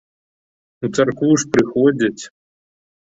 [0.87, 2.23] У царкву ж прыходзяць.